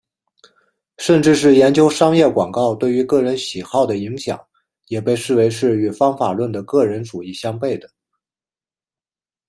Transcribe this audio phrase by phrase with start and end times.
[0.97, 4.43] 甚至是研究商业广告对于个人喜好的影响
[4.87, 7.87] 也被视为是与方法论的个人主义相背的。